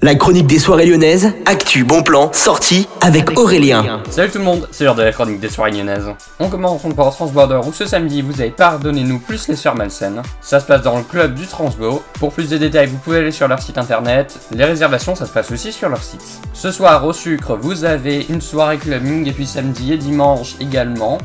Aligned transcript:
La 0.00 0.14
chronique 0.14 0.46
des 0.46 0.60
soirées 0.60 0.86
lyonnaises, 0.86 1.32
actu, 1.44 1.82
bon 1.82 2.04
plan, 2.04 2.32
sortie 2.32 2.86
avec 3.00 3.36
Aurélien. 3.36 4.00
Salut 4.10 4.30
tout 4.30 4.38
le 4.38 4.44
monde, 4.44 4.68
c'est 4.70 4.84
l'heure 4.84 4.94
de 4.94 5.02
la 5.02 5.10
chronique 5.10 5.40
des 5.40 5.48
soirées 5.48 5.72
lyonnaises. 5.72 6.06
On 6.38 6.48
commence 6.48 6.82
par 6.94 7.10
Transborder 7.10 7.58
où 7.66 7.72
ce 7.72 7.84
samedi 7.84 8.22
vous 8.22 8.40
avez 8.40 8.50
pardonnez-nous 8.50 9.18
plus 9.18 9.48
les 9.48 9.56
soeurs 9.56 9.74
malsaines. 9.74 10.22
Ça 10.40 10.60
se 10.60 10.66
passe 10.66 10.82
dans 10.82 10.98
le 10.98 11.02
club 11.02 11.34
du 11.34 11.48
Transbo. 11.48 12.00
Pour 12.20 12.32
plus 12.32 12.48
de 12.48 12.56
détails, 12.56 12.86
vous 12.86 12.98
pouvez 12.98 13.18
aller 13.18 13.32
sur 13.32 13.48
leur 13.48 13.60
site 13.60 13.76
internet. 13.76 14.38
Les 14.52 14.64
réservations, 14.64 15.16
ça 15.16 15.26
se 15.26 15.32
passe 15.32 15.50
aussi 15.50 15.72
sur 15.72 15.88
leur 15.88 16.02
site. 16.04 16.22
Ce 16.52 16.70
soir 16.70 17.04
au 17.04 17.12
sucre, 17.12 17.58
vous 17.60 17.84
avez 17.84 18.24
une 18.28 18.40
soirée 18.40 18.78
clubbing 18.78 19.26
et 19.26 19.32
puis 19.32 19.46
samedi 19.46 19.92
et 19.94 19.96
dimanche 19.96 20.54
également. 20.60 21.18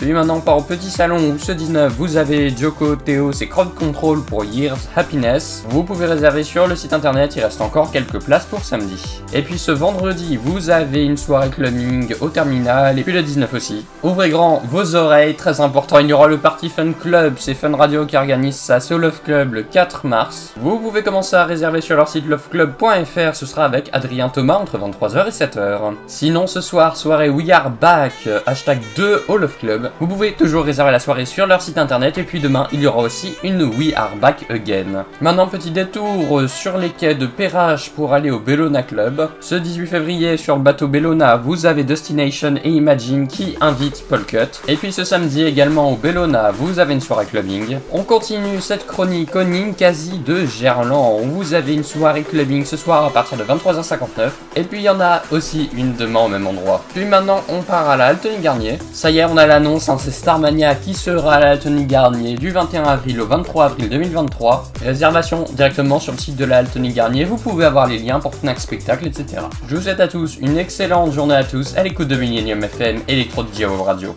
Puis 0.00 0.14
maintenant 0.14 0.36
on 0.36 0.40
part 0.40 0.56
au 0.56 0.62
petit 0.62 0.88
salon 0.88 1.18
où 1.18 1.38
ce 1.38 1.52
19 1.52 1.92
vous 1.92 2.16
avez 2.16 2.48
Joko, 2.56 2.96
Théo, 2.96 3.32
c'est 3.32 3.48
Crowd 3.48 3.74
Control 3.74 4.22
pour 4.22 4.46
Years 4.46 4.78
Happiness. 4.96 5.62
Vous 5.68 5.84
pouvez 5.84 6.06
réserver 6.06 6.42
sur 6.42 6.66
le 6.66 6.74
site 6.74 6.94
internet, 6.94 7.36
il 7.36 7.44
reste 7.44 7.60
encore 7.60 7.90
quelques 7.90 8.18
places 8.18 8.46
pour 8.46 8.64
samedi. 8.64 9.20
Et 9.34 9.42
puis 9.42 9.58
ce 9.58 9.72
vendredi 9.72 10.38
vous 10.38 10.70
avez 10.70 11.04
une 11.04 11.18
soirée 11.18 11.50
clubbing 11.50 12.14
au 12.22 12.30
terminal 12.30 12.98
et 12.98 13.02
puis 13.02 13.12
le 13.12 13.22
19 13.22 13.52
aussi. 13.52 13.84
Ouvrez 14.02 14.30
grand 14.30 14.62
vos 14.64 14.94
oreilles, 14.94 15.34
très 15.34 15.60
important, 15.60 15.98
il 15.98 16.06
y 16.06 16.14
aura 16.14 16.28
le 16.28 16.38
Party 16.38 16.70
Fun 16.70 16.92
Club, 16.92 17.34
c'est 17.36 17.52
Fun 17.52 17.76
Radio 17.76 18.06
qui 18.06 18.16
organise 18.16 18.56
ça, 18.56 18.80
c'est 18.80 18.94
au 18.94 18.98
Love 18.98 19.20
Club 19.22 19.52
le 19.52 19.64
4 19.64 20.06
mars. 20.06 20.54
Vous 20.56 20.78
pouvez 20.78 21.02
commencer 21.02 21.36
à 21.36 21.44
réserver 21.44 21.82
sur 21.82 21.96
leur 21.96 22.08
site 22.08 22.26
loveclub.fr, 22.26 23.34
ce 23.34 23.44
sera 23.44 23.66
avec 23.66 23.90
Adrien 23.92 24.30
Thomas 24.30 24.56
entre 24.56 24.78
23h 24.78 25.26
et 25.26 25.30
7h. 25.30 25.92
Sinon 26.06 26.46
ce 26.46 26.62
soir, 26.62 26.96
soirée 26.96 27.28
We 27.28 27.50
Are 27.50 27.68
Back, 27.68 28.26
hashtag 28.46 28.80
2 28.96 29.24
au 29.28 29.36
Love 29.36 29.58
Club. 29.58 29.89
Vous 29.98 30.06
pouvez 30.06 30.32
toujours 30.32 30.64
réserver 30.64 30.92
la 30.92 30.98
soirée 30.98 31.24
sur 31.24 31.46
leur 31.46 31.62
site 31.62 31.78
internet 31.78 32.18
et 32.18 32.22
puis 32.22 32.40
demain 32.40 32.68
il 32.72 32.80
y 32.80 32.86
aura 32.86 33.02
aussi 33.02 33.34
une 33.42 33.62
We 33.62 33.92
Are 33.96 34.14
Back 34.16 34.46
Again. 34.48 35.04
Maintenant 35.20 35.48
petit 35.48 35.70
détour 35.70 36.42
sur 36.48 36.78
les 36.78 36.90
quais 36.90 37.14
de 37.14 37.26
Perrache 37.26 37.90
pour 37.90 38.12
aller 38.12 38.30
au 38.30 38.38
Bellona 38.38 38.82
Club. 38.82 39.28
Ce 39.40 39.54
18 39.54 39.86
février 39.86 40.36
sur 40.36 40.56
le 40.56 40.62
bateau 40.62 40.88
Bellona 40.88 41.36
vous 41.36 41.66
avez 41.66 41.84
Destination 41.84 42.54
et 42.62 42.70
Imagine 42.70 43.26
qui 43.26 43.56
invitent 43.60 44.04
Paul 44.08 44.24
Cut. 44.24 44.60
Et 44.68 44.76
puis 44.76 44.92
ce 44.92 45.04
samedi 45.04 45.42
également 45.42 45.92
au 45.92 45.96
Bellona 45.96 46.50
vous 46.50 46.78
avez 46.78 46.94
une 46.94 47.00
soirée 47.00 47.26
clubbing. 47.26 47.78
On 47.92 48.02
continue 48.02 48.60
cette 48.60 48.86
chronique 48.86 49.34
au 49.34 49.40
quasi 49.76 50.18
de 50.18 50.44
Gerland. 50.46 51.20
Vous 51.24 51.54
avez 51.54 51.74
une 51.74 51.84
soirée 51.84 52.22
clubbing 52.22 52.64
ce 52.64 52.76
soir 52.76 53.04
à 53.04 53.10
partir 53.10 53.38
de 53.38 53.44
23h59. 53.44 54.30
Et 54.56 54.62
puis 54.62 54.80
il 54.80 54.84
y 54.84 54.88
en 54.88 55.00
a 55.00 55.22
aussi 55.30 55.70
une 55.74 55.94
demain 55.94 56.20
au 56.20 56.28
même 56.28 56.46
endroit. 56.46 56.84
Puis 56.94 57.04
maintenant 57.04 57.42
on 57.48 57.62
part 57.62 57.88
à 57.88 57.96
la 57.96 58.06
Altony 58.06 58.38
Garnier. 58.38 58.78
Ça 58.92 59.10
y 59.10 59.18
est 59.18 59.24
on 59.24 59.36
a 59.36 59.46
l'annonce 59.46 59.79
c'est 59.80 60.10
Starmania 60.10 60.74
qui 60.74 60.92
sera 60.92 61.34
à 61.34 61.40
la 61.40 61.50
Altony 61.52 61.86
Garnier 61.86 62.34
du 62.34 62.50
21 62.50 62.82
avril 62.82 63.20
au 63.20 63.26
23 63.26 63.64
avril 63.64 63.88
2023. 63.88 64.72
Réservation 64.84 65.44
directement 65.54 65.98
sur 65.98 66.12
le 66.12 66.18
site 66.18 66.36
de 66.36 66.44
la 66.44 66.58
Altony 66.58 66.92
Garnier, 66.92 67.24
vous 67.24 67.38
pouvez 67.38 67.64
avoir 67.64 67.86
les 67.86 67.98
liens 67.98 68.20
pour 68.20 68.34
Fnac 68.34 68.60
Spectacle, 68.60 69.06
etc. 69.06 69.42
Je 69.68 69.76
vous 69.76 69.82
souhaite 69.82 70.00
à 70.00 70.08
tous 70.08 70.36
une 70.40 70.58
excellente 70.58 71.12
journée 71.12 71.34
à 71.34 71.44
tous 71.44 71.76
à 71.76 71.82
l'écoute 71.82 72.08
de 72.08 72.16
Millennium 72.16 72.62
FM, 72.62 73.00
Electro 73.08 73.42
Radio. 73.82 74.16